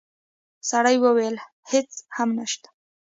سړی 0.69 0.95
وویل: 1.03 1.35
هیڅ 1.71 1.91
هم 2.15 2.29
نشته. 2.39 2.67